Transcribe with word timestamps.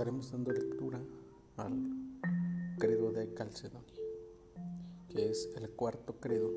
estaremos 0.00 0.32
dando 0.32 0.50
lectura 0.50 0.98
al 1.58 1.74
credo 2.78 3.12
de 3.12 3.34
Calcedonia, 3.34 4.00
que 5.10 5.28
es 5.28 5.50
el 5.56 5.68
cuarto 5.72 6.18
credo 6.18 6.50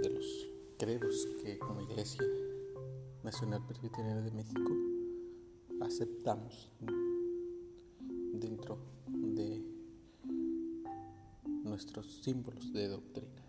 de 0.00 0.10
los 0.10 0.46
credos 0.78 1.26
que 1.42 1.58
como 1.58 1.80
Iglesia 1.80 2.22
Nacional 3.24 3.66
Presbiteriana 3.66 4.20
de 4.20 4.30
México 4.30 4.72
aceptamos 5.80 6.70
dentro 8.32 8.78
de 9.08 9.64
nuestros 11.64 12.22
símbolos 12.22 12.72
de 12.72 12.86
doctrina. 12.86 13.42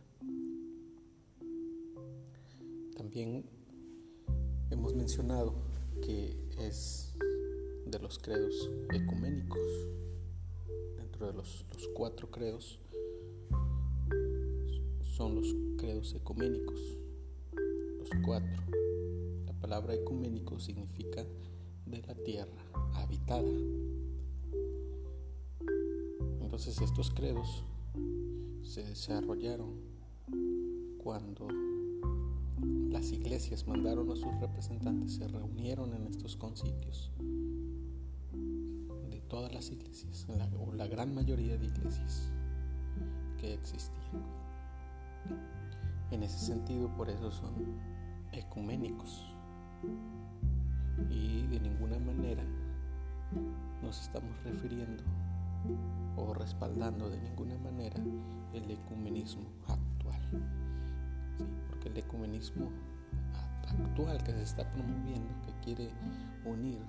También 2.96 3.46
hemos 4.72 4.96
mencionado 4.96 5.54
que 6.02 6.36
es 6.58 6.97
los 8.08 8.20
credos 8.20 8.72
ecuménicos. 8.94 9.60
Dentro 10.96 11.28
de 11.28 11.34
los, 11.34 11.66
los 11.74 11.90
cuatro 11.90 12.32
credos 12.32 12.80
son 15.02 15.36
los 15.36 15.54
credos 15.78 16.14
ecuménicos, 16.16 16.80
los 18.00 18.10
cuatro. 18.24 18.64
La 19.46 19.52
palabra 19.60 19.94
ecuménico 19.94 20.58
significa 20.58 21.26
de 21.86 22.02
la 22.04 22.16
tierra 22.16 22.64
habitada. 22.94 23.52
Entonces 26.40 26.80
estos 26.80 27.12
credos 27.12 27.66
se 28.64 28.84
desarrollaron 28.86 29.82
cuando 30.98 31.50
las 32.90 33.12
iglesias 33.12 33.68
mandaron 33.68 34.10
a 34.12 34.16
sus 34.16 34.34
representantes, 34.40 35.16
se 35.16 35.28
reunieron 35.28 35.94
en 35.94 36.08
estos 36.08 36.38
concilios 36.38 37.12
todas 39.28 39.54
las 39.54 39.70
iglesias, 39.70 40.28
o 40.60 40.74
la 40.74 40.88
gran 40.88 41.14
mayoría 41.14 41.58
de 41.58 41.66
iglesias 41.66 42.32
que 43.38 43.54
existían. 43.54 44.24
En 46.12 46.24
ese 46.24 46.40
sentido, 46.40 46.90
por 46.96 47.10
eso 47.10 47.32
son 47.32 47.54
ecuménicos 48.32 49.26
y 51.10 51.46
de 51.48 51.60
ninguna 51.60 52.00
manera 52.00 52.44
nos 53.82 54.02
estamos 54.02 54.32
refiriendo 54.44 55.04
o 56.16 56.34
respaldando 56.34 57.10
de 57.10 57.20
ninguna 57.20 57.58
manera 57.58 58.02
el 58.54 58.72
ecumenismo 58.72 59.50
actual. 59.68 60.22
Porque 61.70 61.90
el 61.90 61.98
ecumenismo 61.98 62.72
actual 63.68 64.24
que 64.24 64.32
se 64.32 64.44
está 64.44 64.70
promoviendo, 64.72 65.30
que 65.46 65.54
quiere 65.64 65.92
unir 66.46 66.82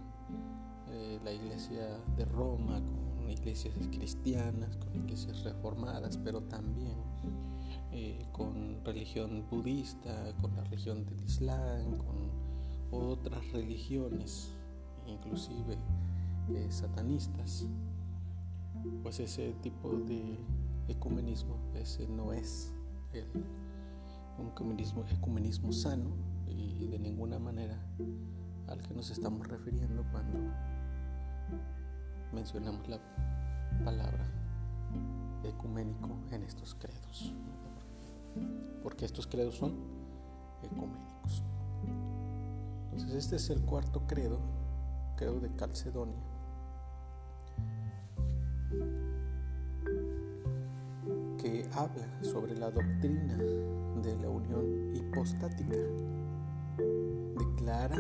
eh, 0.91 1.21
la 1.25 1.33
iglesia 1.33 1.99
de 2.17 2.25
Roma 2.25 2.81
con 3.17 3.31
iglesias 3.31 3.75
cristianas, 3.91 4.77
con 4.77 4.95
iglesias 4.95 5.43
reformadas, 5.43 6.19
pero 6.19 6.43
también 6.43 6.97
eh, 7.93 8.27
con 8.33 8.85
religión 8.85 9.47
budista, 9.51 10.33
con 10.41 10.55
la 10.57 10.65
religión 10.65 11.05
del 11.05 11.23
Islam, 11.23 11.99
con 11.99 12.31
otras 12.91 13.51
religiones, 13.53 14.51
inclusive 15.07 15.77
eh, 16.51 16.67
satanistas, 16.71 17.67
pues 19.03 19.21
ese 19.21 19.53
tipo 19.63 19.91
de 19.91 20.39
ecumenismo, 20.89 21.57
ese 21.75 22.07
no 22.09 22.33
es 22.33 22.73
el, 23.13 23.27
un 24.39 24.49
ecumenismo, 24.49 25.05
ecumenismo 25.11 25.73
sano 25.73 26.11
y 26.47 26.87
de 26.87 26.99
ninguna 26.99 27.39
manera 27.39 27.79
al 28.69 28.83
que 28.83 28.95
nos 28.95 29.11
estamos 29.11 29.47
refiriendo 29.49 30.05
cuando 30.13 30.39
mencionamos 32.33 32.89
la 32.89 32.99
palabra 33.85 34.27
ecuménico 35.45 36.11
en 36.31 36.43
estos 36.43 36.75
credos. 36.75 37.35
Porque 38.83 39.05
estos 39.05 39.27
credos 39.27 39.57
son 39.57 39.75
ecuménicos. 40.63 41.43
Entonces 42.93 43.25
este 43.25 43.37
es 43.37 43.51
el 43.51 43.61
cuarto 43.63 44.03
credo, 44.07 44.39
credo 45.17 45.41
de 45.41 45.51
Calcedonia. 45.55 46.29
que 51.39 51.65
habla 51.73 52.07
sobre 52.23 52.57
la 52.59 52.71
doctrina 52.71 53.37
de 54.03 54.17
la 54.21 54.29
unión 54.29 54.95
hipostática. 54.95 55.77
Declara 57.39 57.97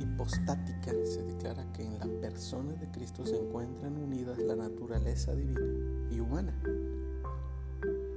hipostática 0.00 0.92
se 1.04 1.22
declara 1.22 1.64
que 1.72 1.84
en 1.84 1.98
la 1.98 2.06
persona 2.20 2.72
de 2.74 2.90
Cristo 2.90 3.24
se 3.24 3.36
encuentran 3.36 3.96
unidas 3.96 4.38
la 4.38 4.56
naturaleza 4.56 5.34
divina 5.34 5.60
y 6.10 6.20
humana. 6.20 6.54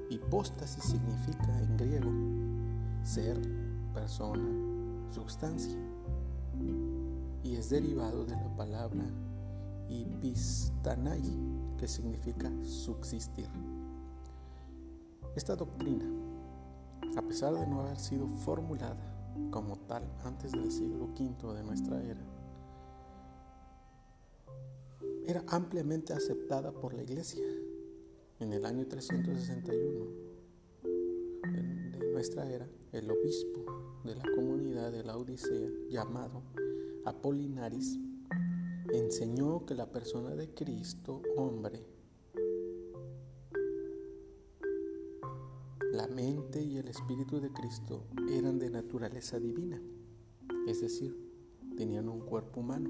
Hipóstasis 0.09 0.83
significa 0.83 1.59
en 1.59 1.77
griego 1.77 2.11
ser, 3.03 3.39
persona, 3.93 4.49
sustancia 5.11 5.77
y 7.43 7.55
es 7.55 7.69
derivado 7.69 8.25
de 8.25 8.35
la 8.35 8.55
palabra 8.55 9.03
hipistanai, 9.89 11.21
que 11.77 11.87
significa 11.87 12.49
subsistir. 12.63 13.49
Esta 15.35 15.55
doctrina, 15.55 16.05
a 17.17 17.21
pesar 17.21 17.53
de 17.53 17.67
no 17.67 17.81
haber 17.81 17.99
sido 17.99 18.27
formulada 18.27 19.12
como 19.51 19.77
tal 19.87 20.03
antes 20.23 20.51
del 20.51 20.71
siglo 20.71 21.05
V 21.05 21.53
de 21.53 21.63
nuestra 21.63 22.01
era, 22.03 22.21
era 25.25 25.43
ampliamente 25.47 26.13
aceptada 26.13 26.71
por 26.71 26.93
la 26.93 27.03
Iglesia. 27.03 27.43
En 28.39 28.51
el 28.51 28.65
año 28.65 28.85
361 28.87 30.05
de 30.83 32.11
nuestra 32.11 32.49
era, 32.49 32.67
el 32.91 33.09
obispo 33.09 33.65
de 34.03 34.15
la 34.15 34.23
comunidad 34.35 34.91
de 34.91 35.03
la 35.03 35.17
Odisea, 35.17 35.69
llamado 35.89 36.43
Apolinaris, 37.05 37.99
enseñó 38.91 39.65
que 39.65 39.75
la 39.75 39.91
persona 39.91 40.35
de 40.35 40.53
Cristo, 40.53 41.21
hombre, 41.37 41.92
la 45.93 46.07
mente 46.07 46.59
y 46.59 46.79
el 46.79 46.87
espíritu 46.87 47.39
de 47.39 47.51
Cristo 47.51 48.07
eran 48.27 48.57
de 48.57 48.71
naturaleza 48.71 49.39
divina, 49.39 49.79
es 50.67 50.81
decir, 50.81 51.15
tenían 51.77 52.09
un 52.09 52.21
cuerpo 52.21 52.61
humano, 52.61 52.89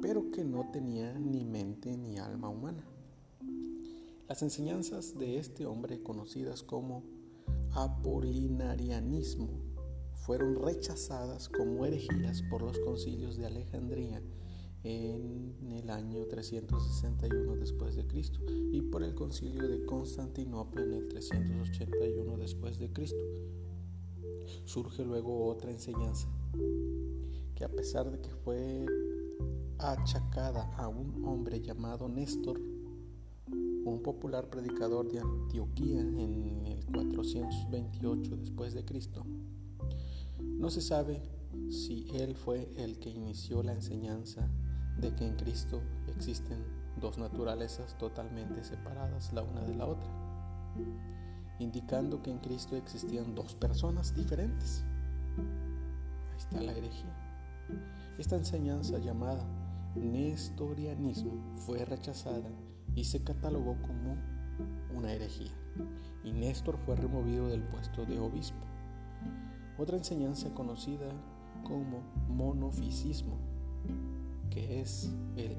pero 0.00 0.32
que 0.32 0.42
no 0.42 0.68
tenían 0.72 1.30
ni 1.30 1.44
mente 1.44 1.96
ni 1.96 2.18
alma 2.18 2.48
humana. 2.48 2.84
Las 4.28 4.42
enseñanzas 4.42 5.16
de 5.16 5.38
este 5.38 5.64
hombre, 5.64 6.02
conocidas 6.02 6.64
como 6.64 7.04
apolinarianismo, 7.70 9.50
fueron 10.26 10.60
rechazadas 10.60 11.48
como 11.48 11.86
herejías 11.86 12.42
por 12.50 12.62
los 12.62 12.80
concilios 12.80 13.36
de 13.36 13.46
Alejandría 13.46 14.20
en 14.84 15.72
el 15.72 15.90
año 15.90 16.24
361 16.26 17.56
después 17.56 17.94
de 17.94 18.06
Cristo 18.06 18.40
y 18.48 18.82
por 18.82 19.02
el 19.02 19.14
concilio 19.14 19.68
de 19.68 19.84
Constantinopla 19.84 20.82
en 20.82 20.92
el 20.94 21.08
381 21.08 22.36
después 22.36 22.78
de 22.78 22.92
Cristo. 22.92 23.22
Surge 24.64 25.04
luego 25.04 25.46
otra 25.46 25.70
enseñanza 25.70 26.28
que 27.54 27.64
a 27.64 27.68
pesar 27.68 28.10
de 28.10 28.20
que 28.20 28.30
fue 28.30 28.86
achacada 29.78 30.70
a 30.76 30.88
un 30.88 31.24
hombre 31.24 31.60
llamado 31.60 32.08
Néstor, 32.08 32.60
un 33.84 34.00
popular 34.02 34.48
predicador 34.50 35.10
de 35.10 35.20
Antioquía 35.20 36.00
en 36.00 36.66
el 36.66 36.84
428 36.86 38.36
después 38.36 38.74
de 38.74 38.84
Cristo, 38.84 39.24
no 40.40 40.70
se 40.70 40.80
sabe 40.80 41.22
si 41.68 42.06
él 42.14 42.34
fue 42.34 42.70
el 42.76 42.98
que 42.98 43.10
inició 43.10 43.62
la 43.62 43.72
enseñanza 43.72 44.48
de 45.02 45.12
que 45.14 45.26
en 45.26 45.34
Cristo 45.34 45.82
existen 46.06 46.64
dos 47.00 47.18
naturalezas 47.18 47.98
totalmente 47.98 48.62
separadas 48.62 49.32
la 49.32 49.42
una 49.42 49.62
de 49.62 49.74
la 49.74 49.86
otra, 49.86 50.08
indicando 51.58 52.22
que 52.22 52.30
en 52.30 52.38
Cristo 52.38 52.76
existían 52.76 53.34
dos 53.34 53.56
personas 53.56 54.14
diferentes. 54.14 54.84
Ahí 56.30 56.38
está 56.38 56.62
la 56.62 56.72
herejía. 56.72 57.14
Esta 58.16 58.36
enseñanza 58.36 58.98
llamada 58.98 59.44
nestorianismo 59.96 61.32
fue 61.66 61.84
rechazada 61.84 62.50
y 62.94 63.04
se 63.04 63.24
catalogó 63.24 63.76
como 63.82 64.16
una 64.94 65.12
herejía, 65.12 65.52
y 66.22 66.30
Néstor 66.32 66.78
fue 66.78 66.94
removido 66.94 67.48
del 67.48 67.64
puesto 67.64 68.06
de 68.06 68.20
obispo. 68.20 68.66
Otra 69.78 69.96
enseñanza 69.96 70.54
conocida 70.54 71.08
como 71.64 72.02
monofisismo 72.28 73.52
que 74.52 74.82
es 74.82 75.10
el 75.36 75.56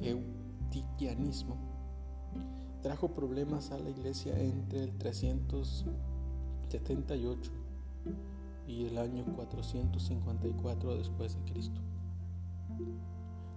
eutiquianismo, 0.00 1.56
trajo 2.82 3.12
problemas 3.12 3.72
a 3.72 3.78
la 3.78 3.90
iglesia 3.90 4.38
entre 4.38 4.84
el 4.84 4.96
378 4.96 7.50
y 8.68 8.84
el 8.84 8.98
año 8.98 9.24
454 9.34 10.96
después 10.96 11.34
de 11.34 11.42
Cristo. 11.52 11.80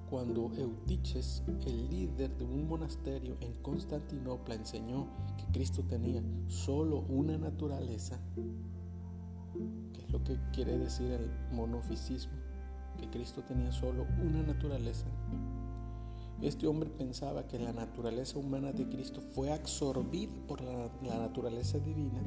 Cuando 0.09 0.51
Eutiches, 0.55 1.43
el 1.67 1.89
líder 1.89 2.35
de 2.37 2.45
un 2.45 2.67
monasterio 2.67 3.37
en 3.39 3.53
Constantinopla, 3.61 4.55
enseñó 4.55 5.05
que 5.37 5.45
Cristo 5.53 5.83
tenía 5.83 6.23
solo 6.47 7.01
una 7.01 7.37
naturaleza, 7.37 8.19
¿qué 9.93 10.01
es 10.01 10.11
lo 10.11 10.23
que 10.23 10.39
quiere 10.51 10.79
decir 10.79 11.11
el 11.11 11.29
monofisismo? 11.51 12.40
Que 13.01 13.09
Cristo 13.09 13.43
tenía 13.43 13.73
solo 13.73 14.05
una 14.23 14.41
naturaleza. 14.41 15.07
Este 16.41 16.65
hombre 16.65 16.89
pensaba 16.89 17.47
que 17.47 17.59
la 17.59 17.73
naturaleza 17.73 18.39
humana 18.39 18.71
de 18.71 18.87
Cristo 18.87 19.21
fue 19.21 19.51
absorbida 19.51 20.31
por 20.47 20.61
la, 20.61 20.89
la 21.03 21.17
naturaleza 21.19 21.77
divina 21.79 22.21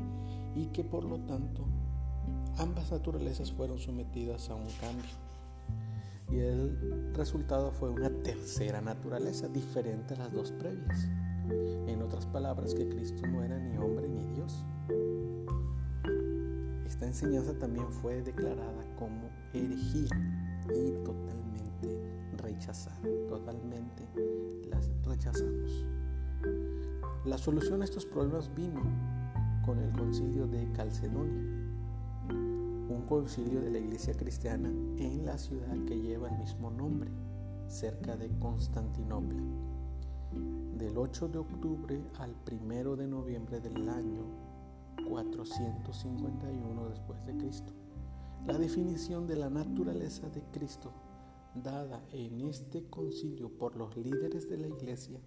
y 0.55 0.67
que 0.67 0.85
por 0.85 1.05
lo 1.05 1.19
tanto 1.21 1.65
ambas 2.59 2.93
naturalezas 2.93 3.51
fueron 3.51 3.79
sometidas 3.79 4.51
a 4.51 4.55
un 4.55 4.69
cambio 4.81 5.25
y 6.31 6.39
el 6.39 7.13
resultado 7.15 7.71
fue 7.73 7.91
una 7.91 8.11
tercera 8.11 8.81
naturaleza 8.81 9.49
diferente 9.49 10.15
a 10.15 10.19
las 10.19 10.33
dos 10.33 10.53
previas. 10.53 11.09
En 11.87 12.03
otras 12.03 12.27
palabras, 12.27 12.75
que 12.75 12.89
Cristo 12.89 13.27
no 13.27 13.43
era 13.43 13.59
ni 13.59 13.77
hombre 13.77 14.09
ni 14.09 14.25
Dios. 14.35 14.65
Esta 16.87 17.07
enseñanza 17.07 17.53
también 17.59 17.91
fue 17.91 18.23
declarada 18.23 18.85
como 18.97 19.29
herejía 19.53 20.09
y 20.73 20.93
totalmente 21.05 22.01
rechazada. 22.37 23.01
Totalmente 23.29 24.09
las 24.69 24.89
rechazamos. 25.05 25.85
La 27.25 27.39
solución 27.39 27.83
a 27.83 27.85
estos 27.85 28.07
problemas 28.07 28.55
vino 28.55 28.83
con 29.65 29.79
el 29.79 29.93
concilio 29.93 30.47
de 30.47 30.71
Calcedonia 30.73 31.65
un 32.89 33.03
concilio 33.03 33.61
de 33.61 33.71
la 33.71 33.79
iglesia 33.79 34.15
cristiana 34.15 34.69
en 34.69 35.25
la 35.25 35.39
ciudad 35.39 35.77
que 35.87 35.99
lleva 35.99 36.29
el 36.29 36.39
mismo 36.39 36.71
nombre, 36.71 37.11
cerca 37.67 38.17
de 38.17 38.29
Constantinopla, 38.39 39.43
del 40.77 40.99
8 40.99 41.29
de 41.29 41.39
octubre 41.39 42.03
al 42.19 42.35
1 42.51 42.97
de 42.97 43.07
noviembre 43.07 43.61
del 43.61 43.89
año 43.89 44.25
451 45.09 46.89
después 46.89 47.25
de 47.27 47.37
Cristo. 47.37 47.73
La 48.47 48.59
definición 48.59 49.27
de 49.27 49.37
la 49.37 49.49
naturaleza 49.49 50.29
de 50.29 50.43
Cristo 50.53 50.93
dada 51.55 52.05
en 52.13 52.41
este 52.43 52.85
concilio 52.91 53.49
por 53.49 53.77
los 53.77 53.97
líderes 53.97 54.49
de 54.51 54.59
la 54.59 54.69
iglesia 54.69 55.21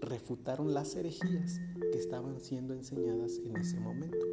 refutaron 0.00 0.74
las 0.74 0.94
herejías 0.96 1.60
que 1.92 1.98
estaban 1.98 2.40
siendo 2.40 2.74
enseñadas 2.74 3.38
en 3.38 3.56
ese 3.56 3.78
momento. 3.78 4.26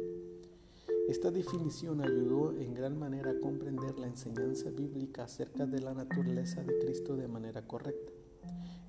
Esta 1.08 1.30
definición 1.30 2.02
ayudó 2.02 2.52
en 2.58 2.74
gran 2.74 2.98
manera 2.98 3.30
a 3.30 3.40
comprender 3.40 3.98
la 3.98 4.08
enseñanza 4.08 4.70
bíblica 4.70 5.24
acerca 5.24 5.64
de 5.64 5.80
la 5.80 5.94
naturaleza 5.94 6.62
de 6.62 6.78
Cristo 6.80 7.16
de 7.16 7.28
manera 7.28 7.66
correcta. 7.66 8.12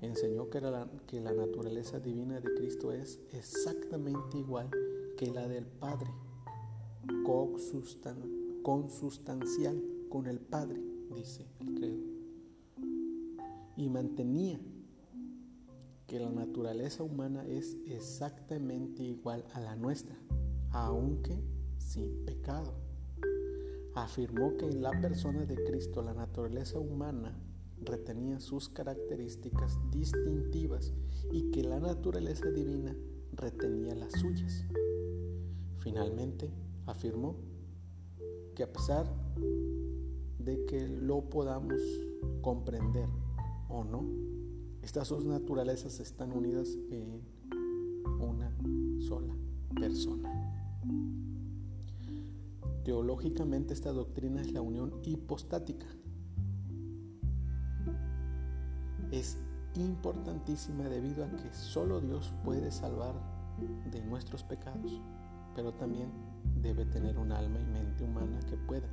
Enseñó 0.02 0.50
que 0.50 0.60
la, 0.60 0.86
que 1.06 1.20
la 1.20 1.32
naturaleza 1.32 1.98
divina 1.98 2.40
de 2.40 2.54
Cristo 2.54 2.92
es 2.92 3.20
exactamente 3.32 4.38
igual 4.38 4.70
que 5.16 5.30
la 5.30 5.48
del 5.48 5.66
Padre, 5.66 6.10
consustancial 8.62 9.82
con 10.08 10.26
el 10.26 10.40
Padre, 10.40 10.80
dice 11.14 11.46
el 11.60 11.74
credo. 11.74 12.02
Y 13.76 13.88
mantenía 13.88 14.60
que 16.06 16.18
la 16.18 16.30
naturaleza 16.30 17.02
humana 17.02 17.46
es 17.46 17.76
exactamente 17.86 19.02
igual 19.02 19.44
a 19.52 19.60
la 19.60 19.76
nuestra, 19.76 20.16
aunque 20.72 21.40
sin 21.78 22.24
pecado. 22.24 22.74
Afirmó 23.94 24.56
que 24.56 24.66
en 24.66 24.82
la 24.82 24.90
persona 25.00 25.44
de 25.44 25.56
Cristo 25.64 26.02
la 26.02 26.14
naturaleza 26.14 26.78
humana 26.78 27.38
retenía 27.82 28.40
sus 28.40 28.68
características 28.68 29.78
distintivas 29.90 30.92
y 31.32 31.50
que 31.50 31.62
la 31.62 31.80
naturaleza 31.80 32.50
divina 32.50 32.94
retenía 33.32 33.94
las 33.94 34.12
suyas. 34.12 34.64
Finalmente, 35.78 36.50
afirmó 36.86 37.36
que 38.60 38.64
a 38.64 38.72
pesar 38.74 39.06
de 40.38 40.66
que 40.66 40.86
lo 40.86 41.30
podamos 41.30 41.80
comprender 42.42 43.08
o 43.70 43.84
no, 43.84 44.04
estas 44.82 45.08
dos 45.08 45.24
naturalezas 45.24 45.98
están 45.98 46.30
unidas 46.30 46.76
en 46.90 47.22
una 48.20 48.54
sola 49.00 49.34
persona. 49.74 50.28
Teológicamente 52.84 53.72
esta 53.72 53.92
doctrina 53.92 54.42
es 54.42 54.52
la 54.52 54.60
unión 54.60 54.92
hipostática. 55.04 55.86
Es 59.10 59.38
importantísima 59.74 60.84
debido 60.90 61.24
a 61.24 61.30
que 61.30 61.50
solo 61.54 62.02
Dios 62.02 62.34
puede 62.44 62.70
salvar 62.70 63.14
de 63.90 64.02
nuestros 64.02 64.44
pecados, 64.44 65.00
pero 65.54 65.72
también 65.72 66.10
debe 66.62 66.84
tener 66.86 67.18
un 67.18 67.32
alma 67.32 67.58
y 67.60 67.64
mente 67.64 68.04
humana 68.04 68.38
que 68.48 68.56
pueda 68.56 68.86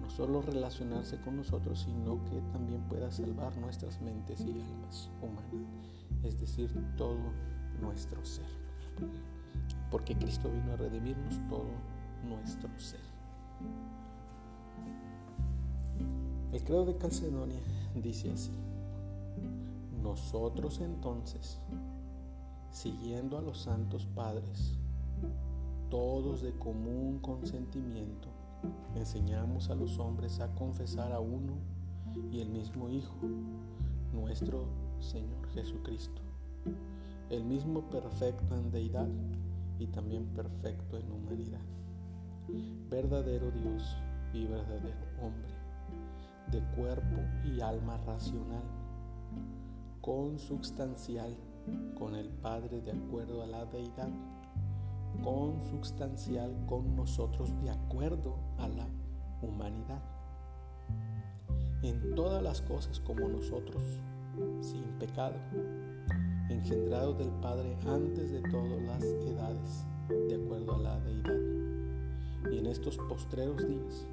no 0.00 0.10
solo 0.10 0.42
relacionarse 0.42 1.20
con 1.20 1.36
nosotros, 1.36 1.80
sino 1.80 2.24
que 2.24 2.40
también 2.52 2.82
pueda 2.88 3.10
salvar 3.10 3.56
nuestras 3.56 4.00
mentes 4.00 4.40
y 4.40 4.60
almas 4.60 5.10
humanas, 5.22 5.68
es 6.24 6.40
decir, 6.40 6.70
todo 6.96 7.18
nuestro 7.80 8.24
ser. 8.24 8.48
Porque 9.90 10.16
Cristo 10.16 10.50
vino 10.50 10.72
a 10.72 10.76
redimirnos 10.76 11.40
todo 11.48 11.70
nuestro 12.28 12.68
ser. 12.78 13.00
El 16.52 16.64
credo 16.64 16.84
de 16.84 16.96
Calcedonia 16.96 17.60
dice 17.94 18.32
así, 18.32 18.50
nosotros 20.02 20.80
entonces, 20.80 21.60
siguiendo 22.72 23.38
a 23.38 23.42
los 23.42 23.58
santos 23.58 24.06
padres, 24.06 24.74
todos 25.90 26.40
de 26.42 26.52
común 26.52 27.18
consentimiento, 27.18 28.28
enseñamos 28.94 29.70
a 29.70 29.74
los 29.74 29.98
hombres 29.98 30.38
a 30.40 30.54
confesar 30.54 31.12
a 31.12 31.18
uno 31.18 31.54
y 32.30 32.40
el 32.40 32.48
mismo 32.48 32.88
Hijo, 32.88 33.16
nuestro 34.12 34.66
Señor 35.00 35.48
Jesucristo, 35.48 36.22
el 37.28 37.44
mismo 37.44 37.90
perfecto 37.90 38.56
en 38.56 38.70
deidad 38.70 39.08
y 39.78 39.88
también 39.88 40.26
perfecto 40.26 40.96
en 40.96 41.10
humanidad. 41.10 41.60
Verdadero 42.88 43.50
Dios 43.50 43.96
y 44.32 44.46
verdadero 44.46 45.06
hombre, 45.20 45.54
de 46.52 46.60
cuerpo 46.76 47.18
y 47.44 47.60
alma 47.60 47.96
racional, 48.06 48.64
consubstancial 50.00 51.36
con 51.98 52.14
el 52.14 52.28
Padre 52.28 52.80
de 52.80 52.92
acuerdo 52.92 53.42
a 53.42 53.46
la 53.46 53.64
deidad, 53.66 54.08
consubstancial 55.22 56.54
con 56.66 56.96
nosotros 56.96 57.50
de 57.62 57.70
acuerdo 57.70 58.36
a 58.58 58.68
la 58.68 58.88
humanidad. 59.42 60.02
En 61.82 62.14
todas 62.14 62.42
las 62.42 62.60
cosas 62.62 63.00
como 63.00 63.28
nosotros, 63.28 63.82
sin 64.60 64.84
pecado, 64.98 65.36
engendrado 66.48 67.14
del 67.14 67.30
Padre 67.40 67.76
antes 67.86 68.30
de 68.32 68.42
todas 68.42 68.82
las 68.82 69.02
edades, 69.02 69.86
de 70.08 70.34
acuerdo 70.34 70.74
a 70.74 70.78
la 70.78 71.00
deidad 71.00 71.60
y 72.50 72.58
en 72.58 72.66
estos 72.66 72.96
postreros 72.96 73.66
días, 73.66 74.06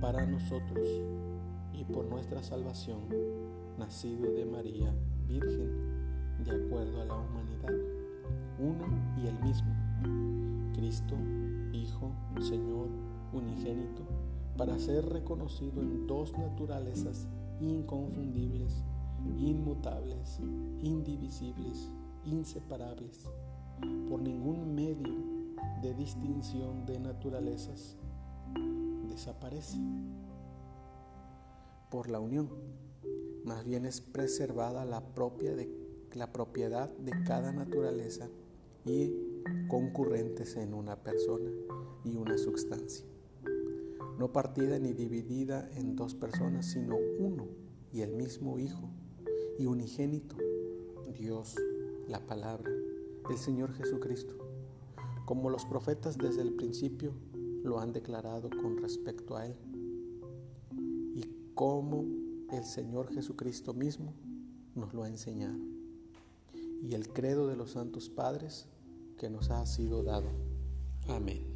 para 0.00 0.26
nosotros 0.26 0.86
y 1.72 1.84
por 1.84 2.06
nuestra 2.06 2.42
salvación, 2.42 3.00
nacido 3.78 4.30
de 4.32 4.44
María 4.46 4.94
Virgen, 5.26 6.44
de 6.44 6.50
acuerdo 6.50 7.02
a 7.02 7.04
la 7.04 7.14
humanidad, 7.14 7.72
uno 8.58 8.86
y 9.16 9.26
el 9.26 9.38
mismo, 9.40 9.74
Cristo, 10.76 11.16
Hijo, 11.72 12.12
Señor, 12.40 12.88
unigénito, 13.32 14.02
para 14.56 14.78
ser 14.78 15.06
reconocido 15.06 15.82
en 15.82 16.06
dos 16.06 16.36
naturalezas 16.36 17.26
inconfundibles, 17.60 18.84
inmutables, 19.38 20.38
indivisibles, 20.82 21.90
inseparables, 22.24 23.26
por 24.08 24.20
ningún 24.20 24.74
medio 24.74 25.14
de 25.82 25.94
distinción 25.94 26.86
de 26.86 26.98
naturalezas 26.98 27.96
desaparece 29.08 29.78
por 31.90 32.10
la 32.10 32.20
unión. 32.20 32.50
Más 33.44 33.64
bien 33.64 33.86
es 33.86 34.00
preservada 34.00 34.84
la, 34.84 35.00
propia 35.14 35.54
de, 35.54 35.70
la 36.12 36.32
propiedad 36.32 36.90
de 36.98 37.12
cada 37.24 37.52
naturaleza 37.52 38.28
y 38.84 39.25
concurrentes 39.68 40.56
en 40.56 40.74
una 40.74 40.96
persona 41.02 41.50
y 42.04 42.16
una 42.16 42.38
sustancia. 42.38 43.06
No 44.18 44.32
partida 44.32 44.78
ni 44.78 44.92
dividida 44.92 45.68
en 45.74 45.96
dos 45.96 46.14
personas, 46.14 46.66
sino 46.66 46.96
uno 47.18 47.46
y 47.92 48.00
el 48.00 48.12
mismo 48.12 48.58
Hijo 48.58 48.88
y 49.58 49.66
unigénito, 49.66 50.36
Dios, 51.18 51.56
la 52.08 52.26
palabra, 52.26 52.70
el 53.28 53.36
Señor 53.36 53.72
Jesucristo. 53.72 54.34
Como 55.24 55.50
los 55.50 55.64
profetas 55.66 56.16
desde 56.16 56.42
el 56.42 56.54
principio 56.54 57.12
lo 57.62 57.80
han 57.80 57.92
declarado 57.92 58.48
con 58.50 58.78
respecto 58.78 59.36
a 59.36 59.46
Él, 59.46 59.56
y 61.14 61.52
como 61.54 62.04
el 62.52 62.64
Señor 62.64 63.12
Jesucristo 63.12 63.74
mismo 63.74 64.14
nos 64.74 64.94
lo 64.94 65.02
ha 65.02 65.08
enseñado. 65.08 65.58
Y 66.82 66.94
el 66.94 67.08
credo 67.08 67.48
de 67.48 67.56
los 67.56 67.72
santos 67.72 68.08
padres 68.08 68.68
que 69.16 69.30
nos 69.30 69.50
ha 69.50 69.64
sido 69.66 70.02
dado. 70.02 70.30
Amén. 71.08 71.55